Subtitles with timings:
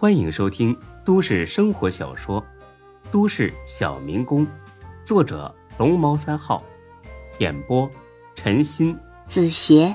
[0.00, 0.74] 欢迎收听
[1.04, 2.40] 都市生活小说
[3.12, 4.46] 《都市小民工》，
[5.04, 6.64] 作者龙猫三号，
[7.38, 7.86] 演播
[8.34, 9.94] 陈鑫、子邪，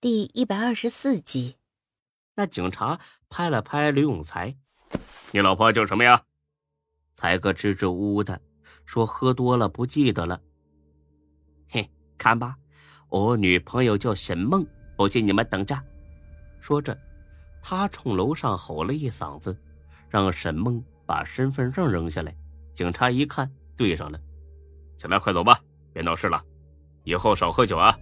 [0.00, 1.54] 第一百二十四集。
[2.34, 4.56] 那警察拍了拍刘永才
[5.30, 6.24] ：“你老婆叫什么呀？”
[7.14, 8.40] 才哥支支吾吾的
[8.86, 10.40] 说：“喝多了不记得了。”
[11.70, 11.88] 嘿，
[12.18, 12.56] 看吧，
[13.08, 14.66] 我女朋友叫沈梦，
[14.96, 15.80] 不信你们等着。
[16.58, 16.98] 说着，
[17.68, 19.60] 他冲楼上吼了一嗓子，
[20.08, 22.32] 让沈梦把身份证扔下来。
[22.72, 24.20] 警察一看，对上了，
[24.96, 25.58] 起来，快走吧，
[25.92, 26.40] 别闹事了。
[27.02, 27.92] 以后少喝酒啊，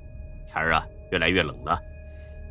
[0.47, 1.79] 天啊越来越冷了，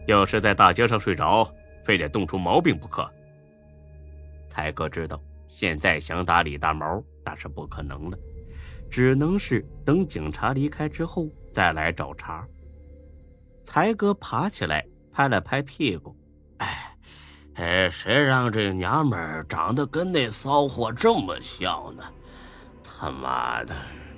[0.08, 1.48] 要是在大街上睡着，
[1.84, 3.08] 非得冻出毛病不可。
[4.50, 8.18] 才哥知道，现在想打李大毛那是不可能了。
[8.90, 12.44] 只能是等警察离开之后再来找茬。
[13.64, 16.16] 才哥爬起来拍了拍屁股，
[17.56, 22.04] 哎，谁让这娘们长得跟那骚货这么像呢？
[22.84, 23.76] 他妈的，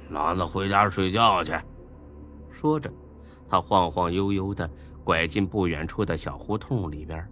[0.09, 1.53] 老子回家睡觉去。
[2.51, 2.91] 说着，
[3.47, 4.69] 他晃晃悠悠的
[5.03, 7.27] 拐进不远处的小胡同里边。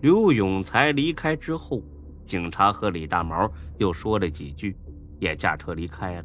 [0.00, 1.82] 刘永才离开之后，
[2.24, 4.76] 警察和李大毛又说了几句。
[5.22, 6.24] 也驾车离开了。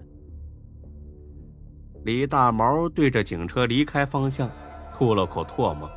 [2.03, 4.49] 李大毛对着警车离开方向
[4.91, 5.87] 吐了口唾沫，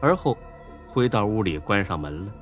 [0.00, 0.38] 而后
[0.94, 2.32] 回到屋里关上门了。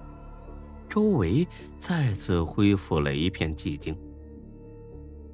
[0.87, 1.49] 周围
[1.81, 3.97] 再次恢复了一片寂静。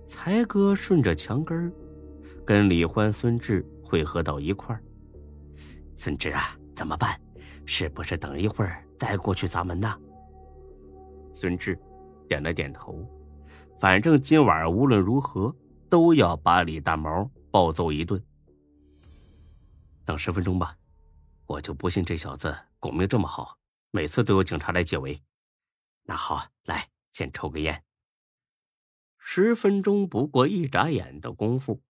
[0.07, 1.73] 才哥顺着墙根
[2.45, 4.81] 跟李欢、孙志汇合到一块儿。
[5.97, 7.21] 孙志啊，怎么办？
[7.67, 9.93] 是不是等一会儿再过去砸门呢？
[11.35, 11.77] 孙志
[12.29, 13.05] 点了点头。
[13.81, 15.53] 反正今晚无论如何
[15.89, 18.23] 都要把李大毛暴揍一顿。
[20.05, 20.77] 等十分钟吧，
[21.49, 23.59] 我就不信这小子狗命这么好，
[23.91, 25.23] 每次都有警察来解围。
[26.03, 27.83] 那好，来先抽个烟。
[29.17, 31.83] 十分钟不过一眨眼的功夫，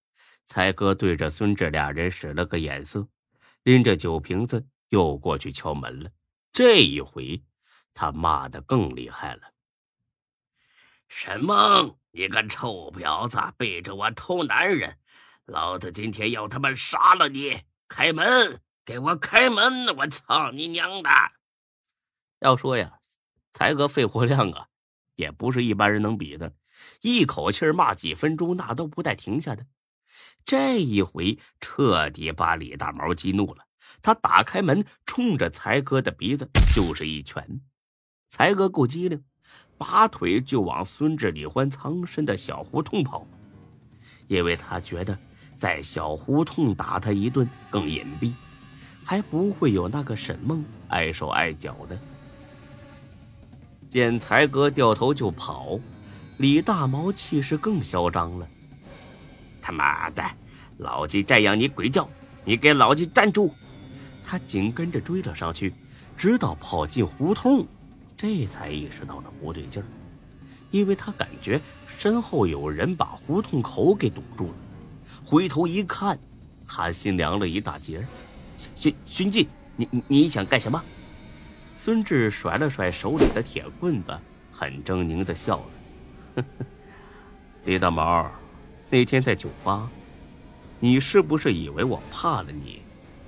[0.46, 3.08] 才哥对着孙志俩人使了个眼色，
[3.64, 6.12] 拎着酒瓶子又过去敲门了。
[6.52, 7.42] 这一回，
[7.92, 9.54] 他骂的更厉害了。
[11.08, 15.00] 沈梦，你个臭婊子，背着我偷男人，
[15.46, 17.64] 老子今天要他妈杀了你！
[17.88, 19.94] 开门，给我开门！
[19.98, 21.10] 我操你娘的！
[22.40, 23.00] 要说呀，
[23.52, 24.68] 才哥肺活量啊，
[25.14, 26.54] 也不是一般人能比的，
[27.02, 29.66] 一口气骂几分钟，那都不带停下的。
[30.42, 33.66] 这一回彻底把李大毛激怒了，
[34.00, 37.60] 他打开门，冲着才哥的鼻子就是一拳。
[38.30, 39.22] 才哥够机灵。
[39.76, 43.26] 拔腿就往孙志、李欢藏身的小胡同跑，
[44.28, 45.18] 因为他觉得
[45.58, 48.32] 在小胡同打他一顿更隐蔽，
[49.08, 51.98] 还不会有那个沈梦碍手碍脚的。
[53.88, 55.80] 见才哥掉头就跑，
[56.36, 58.46] 李大毛气势更嚣张了
[59.62, 60.22] ：“他妈的，
[60.76, 62.06] 老子再让你鬼叫，
[62.44, 63.50] 你给老子站住！”
[64.26, 65.72] 他紧跟着追了上去，
[66.14, 67.66] 直到跑进胡同。
[68.14, 69.86] 这才意识到了不对劲儿，
[70.70, 74.54] 因为他感觉身后有人把胡同口给堵住了。
[75.24, 76.18] 回头一看，
[76.66, 78.06] 他心凉了一大截。
[78.78, 80.80] 荀荀进，你你想干什么？
[81.76, 84.16] 孙志甩了甩手里的铁棍子，
[84.52, 85.60] 很狰狞的笑
[86.36, 86.44] 了。
[87.64, 88.30] 李大毛，
[88.88, 89.90] 那天在酒吧，
[90.78, 92.80] 你是不是以为我怕了你，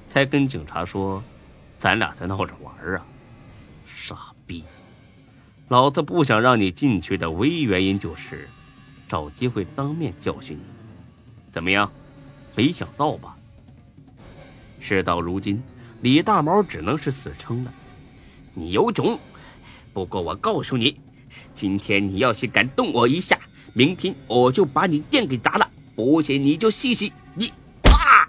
[0.06, 1.20] 才跟警察说，
[1.80, 3.04] 咱俩在闹着玩啊？
[3.88, 4.62] 傻逼！
[5.66, 8.48] 老子不想让你进去的唯一原因就是，
[9.08, 10.62] 找机会当面教训你。
[11.50, 11.90] 怎么样，
[12.54, 13.36] 没想到吧？
[14.80, 15.62] 事到如今，
[16.00, 17.72] 李大毛只能是死撑了。
[18.54, 19.16] 你有种！
[19.92, 21.00] 不过我告诉你，
[21.54, 23.38] 今天你要是敢动我一下，
[23.74, 25.70] 明天我就把你店给砸了。
[25.94, 27.08] 不信你就试试。
[27.34, 27.52] 你
[27.84, 28.26] 啊！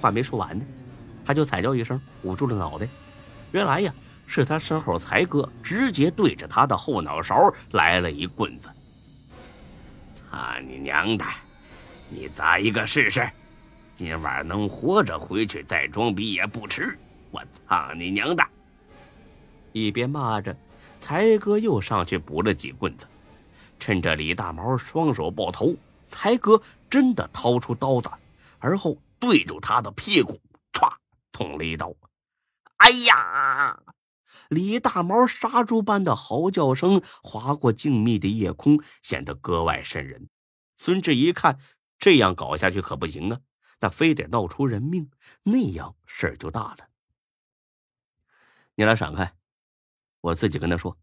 [0.00, 0.64] 话没说完呢，
[1.24, 2.88] 他就惨叫一声，捂住了脑袋。
[3.52, 3.92] 原来呀。
[4.32, 8.68] 是他身后才哥直接对着他的后脑勺来了一棍子。
[10.14, 10.38] 操
[10.68, 11.24] 你娘的！
[12.08, 13.28] 你砸一个试试，
[14.00, 16.98] 今晚能活着回去再装逼也不迟。
[17.30, 18.42] 我操你娘的！
[19.72, 20.56] 一边骂着，
[21.02, 23.06] 才哥又上去补了几棍子。
[23.78, 28.08] 趁着李大毛双手抱头，才哥真的掏出刀子，
[28.58, 30.40] 而后对住他的屁股，
[30.72, 30.90] 歘，
[31.30, 31.94] 捅了一刀。
[32.78, 33.78] 哎呀！
[34.48, 40.26] 李大毛杀猪般的嚎叫声划过静谧的夜空，显得格外瘆人。
[40.78, 41.58] 孙志一看，
[41.98, 43.38] 这样搞下去可不行啊！
[43.80, 45.10] 那非得闹出人命，
[45.42, 46.88] 那样事儿就大了。
[48.74, 49.34] 你俩闪开，
[50.20, 50.96] 我自己跟他说。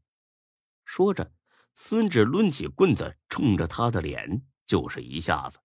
[0.85, 1.31] 说着，
[1.75, 5.59] 孙志抡起棍子，冲着他的脸就是一下子。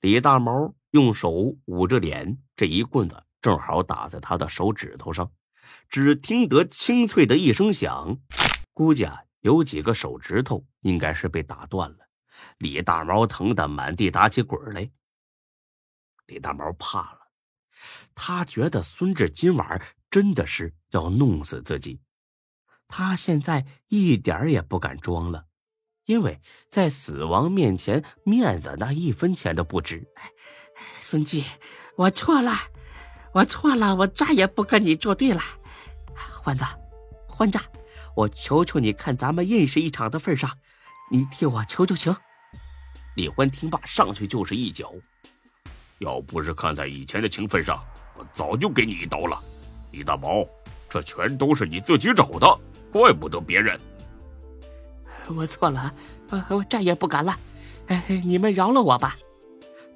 [0.00, 5.32] 李大毛用手捂着脸，这一棍子正好打在他的手指头上，
[5.88, 8.18] 只听得清脆的一声响，
[8.72, 11.98] 估计啊，有几个手指头应该是被打断了。
[12.58, 14.90] 李大毛疼得满地打起滚来。
[16.26, 17.18] 李大毛怕了，
[18.14, 22.00] 他觉得孙志今晚真的是要弄死自己。
[22.88, 25.46] 他现在一点也不敢装了，
[26.06, 26.40] 因为
[26.70, 30.06] 在死亡面前，面子那一分钱都不值。
[31.00, 31.44] 孙记，
[31.96, 32.52] 我错了，
[33.32, 35.40] 我错了，我再也不跟你作对了。
[36.14, 36.64] 欢子，
[37.28, 37.58] 欢子，
[38.14, 40.58] 我求求你看咱们认识一场的份上，
[41.10, 42.14] 你替我求求情。
[43.16, 44.92] 李欢听罢，上去就是一脚。
[45.98, 47.82] 要不是看在以前的情分上，
[48.16, 49.38] 我早就给你一刀了。
[49.92, 50.46] 李大毛，
[50.88, 52.60] 这全都是你自己找的。
[52.92, 53.78] 怪不得别人。
[55.34, 55.92] 我错了，
[56.48, 57.38] 我再也不敢了。
[57.86, 59.16] 哎，你们饶了我吧！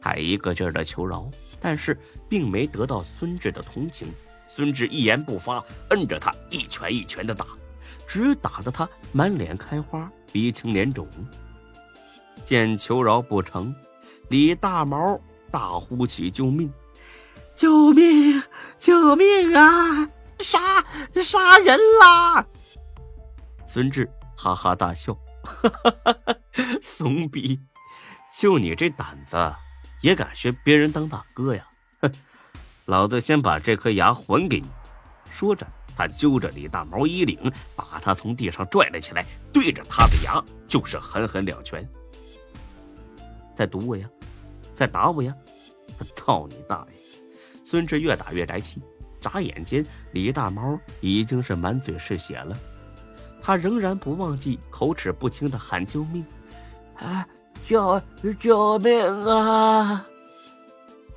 [0.01, 1.31] 他一个劲儿的求饶，
[1.61, 1.99] 但是
[2.29, 4.09] 并没得到孙志的同情。
[4.47, 7.47] 孙志一言不发，摁着他一拳一拳的打，
[8.07, 11.07] 直打得他满脸开花，鼻青脸肿。
[12.45, 13.75] 见求饶不成，
[14.29, 16.73] 李大毛大呼起救命！
[17.55, 18.43] 救命！
[18.77, 20.09] 救命啊！
[20.41, 20.85] 杀
[21.23, 22.47] 杀人啦！
[23.67, 25.13] 孙志哈哈大笑，
[25.43, 26.37] 哈哈哈哈
[26.81, 27.61] 怂逼，
[28.39, 29.37] 就你这胆子，
[30.01, 31.67] 也敢学别人当大哥呀？
[32.01, 32.13] 哼，
[32.87, 34.69] 老子先把这颗牙还给你！
[35.31, 35.67] 说着，
[35.97, 41.85] 他揪着李大毛衣领，把他从地上拽了起来，对着他的牙就是狠狠两拳。
[43.57, 44.09] 在堵我呀？
[44.79, 45.35] 在打我呀？
[46.15, 46.99] 操你大爷！
[47.65, 48.81] 孙志越打越来气，
[49.21, 52.57] 眨眼间，李大毛已经是满嘴是血了。
[53.43, 56.25] 他仍然不忘记口齿不清的喊救命，
[56.95, 57.27] 啊，
[57.67, 58.01] 救
[58.39, 60.07] 救命啊！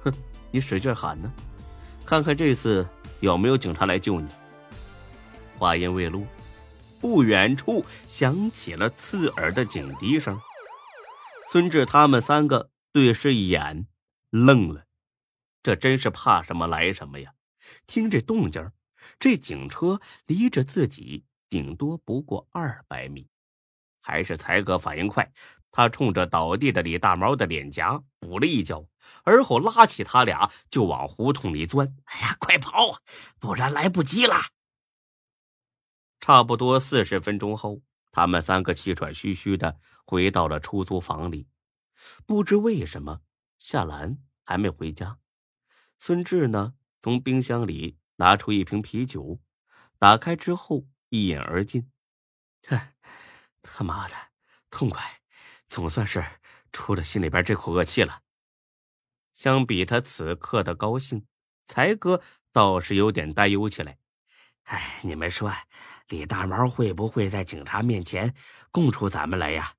[0.03, 0.11] 哼，
[0.49, 1.31] 你使劲喊呢，
[2.03, 2.87] 看看这次
[3.19, 4.27] 有没有警察来救你。
[5.59, 6.23] 话音未落，
[6.99, 10.35] 不远处响起了刺耳的警笛声。
[11.51, 13.87] 孙志他们三个对视一眼，
[14.29, 14.85] 愣了。
[15.63, 17.33] 这真是怕什么来什么呀！
[17.87, 18.71] 听这动静，
[19.19, 21.25] 这警车离着自己。
[21.49, 23.27] 顶多不过二百米，
[24.01, 25.33] 还是才哥反应快，
[25.69, 28.87] 他冲着倒地的李大毛的脸颊补了一脚，
[29.25, 31.93] 而后拉起他俩就往胡同里钻。
[32.05, 33.01] 哎呀，快跑，
[33.37, 34.35] 不然来不及了！
[36.21, 37.81] 差不多四十分钟后，
[38.13, 41.49] 他们三个气喘吁吁的回到了出租房里。
[42.25, 43.21] 不知为什么，
[43.57, 45.19] 夏兰还没回家。
[45.99, 49.39] 孙志呢，从冰箱里拿出一瓶啤酒，
[49.99, 50.87] 打开之后。
[51.13, 51.91] 一饮而尽，
[52.69, 52.79] 哼，
[53.61, 54.15] 他妈的
[54.69, 55.19] 痛快，
[55.67, 56.23] 总算是
[56.71, 58.21] 出了心里边这口恶气了。
[59.33, 61.27] 相比他此刻的高兴，
[61.67, 63.99] 才哥倒是有点担忧起来。
[64.63, 65.51] 哎，你们说，
[66.07, 68.33] 李大毛会不会在警察面前
[68.71, 69.73] 供出咱们来呀？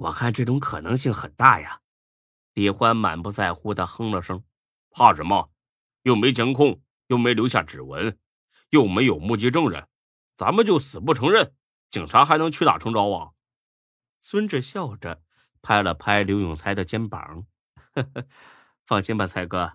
[0.00, 1.82] 我看这种可能性很大呀。
[2.54, 4.42] 李欢满不在乎的哼了声
[4.90, 5.50] ：“怕什么？
[6.04, 8.18] 又没监控，又没留下指纹，
[8.70, 9.86] 又没有目击证人。”
[10.36, 11.54] 咱们就死不承认，
[11.90, 13.32] 警察还能屈打成招啊？
[14.22, 15.22] 孙志笑着
[15.60, 17.44] 拍了拍刘永才的肩膀，
[17.92, 18.26] 呵呵，
[18.86, 19.74] 放心吧，才哥，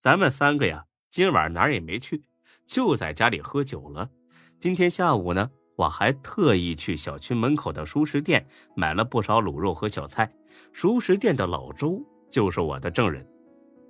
[0.00, 2.24] 咱们三个呀，今晚哪儿也没去，
[2.66, 4.10] 就在家里喝酒了。
[4.58, 8.46] 今天下午呢，我还特意去小区门口的熟食店
[8.76, 10.32] 买了不少卤肉和小菜。
[10.72, 13.26] 熟食店的老周就是我的证人。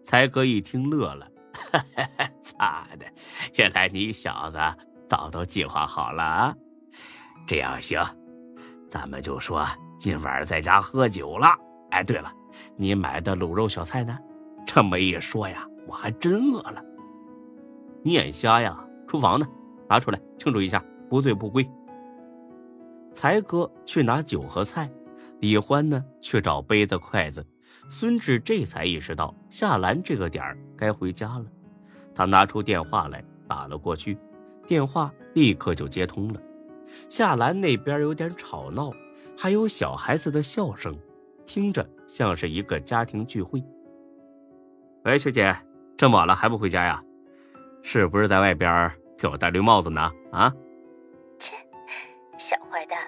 [0.03, 3.05] 才哥一听乐了，哈哈，咋的？
[3.57, 4.59] 原来你小子。
[5.07, 6.57] 早都计划好了啊，
[7.47, 8.03] 这样行，
[8.89, 9.63] 咱们就说
[9.99, 11.55] 今晚在家喝酒了。
[11.91, 12.33] 哎，对了，
[12.75, 14.19] 你买的卤肉小菜呢？
[14.65, 16.83] 这么一说呀，我还真饿了。
[18.03, 18.83] 你眼瞎呀？
[19.07, 19.47] 厨房呢？
[19.91, 21.69] 拿出来庆祝一下，不醉不归。
[23.15, 24.91] 才哥去拿酒和菜，
[25.41, 27.47] 李欢呢去找杯子筷子。
[27.89, 31.45] 孙志这才意识到夏兰这个点儿该回家了，
[32.15, 34.17] 他拿出电话来打了过去。
[34.67, 36.41] 电话立刻就接通了，
[37.09, 38.93] 夏兰那边有点吵闹，
[39.37, 40.97] 还有小孩子的笑声，
[41.45, 43.63] 听着像是一个家庭聚会。
[45.05, 45.55] 喂，学姐，
[45.97, 47.03] 这么晚了还不回家呀？
[47.83, 50.11] 是不是在外边给我戴绿帽子呢？
[50.31, 50.55] 啊？
[52.43, 52.99] 切，小坏蛋！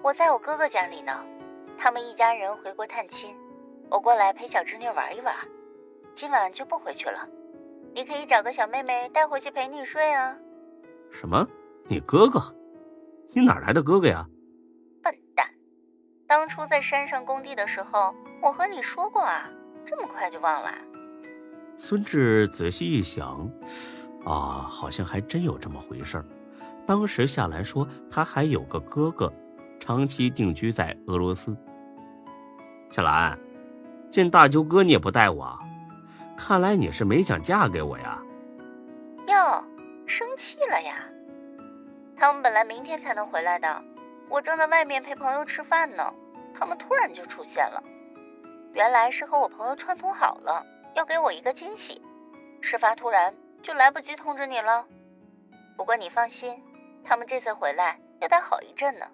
[0.00, 1.26] 我在我哥哥家里呢，
[1.76, 3.36] 他们一家人回国探亲，
[3.90, 5.34] 我过来陪小侄女玩一玩，
[6.14, 7.28] 今晚就不回去了。
[7.92, 10.36] 你可以找个小妹妹带回去陪你睡啊。
[11.10, 11.46] 什么？
[11.88, 12.40] 你哥哥？
[13.32, 14.24] 你哪来的哥哥呀？
[15.02, 15.48] 笨蛋！
[16.28, 19.50] 当初在山上工地的时候，我和你说过啊，
[19.84, 20.72] 这么快就忘了？
[21.76, 23.50] 孙志仔细一想，
[24.24, 26.24] 啊，好像还真有这么回事儿。
[26.86, 29.32] 当时夏兰说他还有个哥哥，
[29.80, 31.56] 长期定居在俄罗斯。
[32.90, 33.38] 夏兰，
[34.10, 35.58] 见大舅哥你也不带我，
[36.36, 38.22] 看来你是没想嫁给我呀？
[39.26, 39.64] 哟，
[40.06, 40.96] 生气了呀？
[42.16, 43.82] 他们本来明天才能回来的，
[44.28, 46.12] 我正在外面陪朋友吃饭呢，
[46.54, 47.82] 他们突然就出现了。
[48.72, 50.64] 原来是和我朋友串通好了，
[50.94, 52.02] 要给我一个惊喜。
[52.60, 54.86] 事发突然，就来不及通知你了。
[55.76, 56.62] 不过你放心，
[57.04, 59.06] 他们这次回来要待好一阵呢。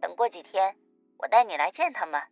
[0.00, 0.76] 等过几天，
[1.16, 2.22] 我带你来见他们。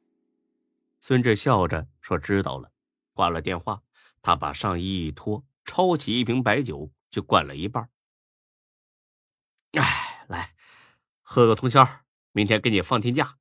[1.00, 2.70] 孙志笑着说：“知道了。”
[3.14, 3.82] 挂了电话，
[4.22, 7.88] 他把上衣一脱，抄起一瓶白酒就灌了一半。
[9.72, 10.54] 哎，来，
[11.22, 11.84] 喝个通宵，
[12.32, 13.38] 明天给你放天假。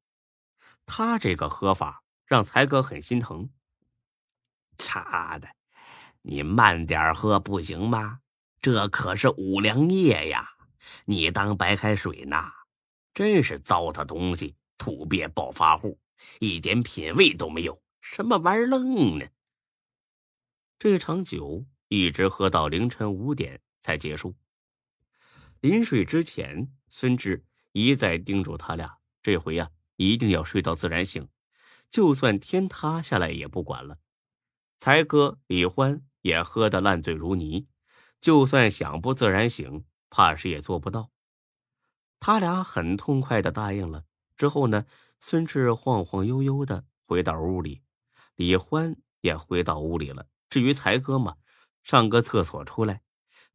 [0.85, 3.49] 他这个喝法让才哥很心疼。
[4.77, 5.49] 擦的，
[6.21, 8.21] 你慢点喝不行吗？
[8.59, 10.56] 这可是五粮液呀，
[11.05, 12.37] 你当白开水呢？
[13.13, 15.99] 真是糟蹋东西，土鳖暴发户，
[16.39, 19.25] 一点品味都没有，什么玩意儿愣呢？
[20.77, 24.35] 这场酒一直喝到凌晨五点才结束。
[25.61, 31.27] 临睡之前，孙志一再叮嘱他俩：这回呀，一定要睡到自然醒，
[31.89, 33.97] 就算天塌下来也不管了。
[34.79, 37.67] 才哥李欢也喝得烂醉如泥，
[38.21, 41.11] 就算想不自然醒，怕是也做不到。
[42.19, 44.03] 他俩很痛快的答应了。
[44.35, 44.85] 之后呢，
[45.19, 47.81] 孙志晃晃悠悠的回到屋里，
[48.35, 50.27] 李欢也回到屋里了。
[50.49, 51.35] 至于才哥嘛，
[51.83, 53.01] 上个厕所出来。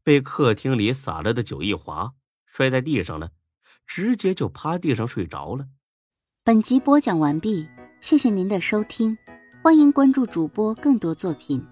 [0.04, 3.30] 被客厅里洒了的酒一滑，摔在地上了，
[3.86, 5.68] 直接就趴地上睡着了。
[6.42, 7.68] 本集播讲完毕，
[8.00, 9.16] 谢谢您的收听，
[9.62, 11.64] 欢迎关注主播更多作品。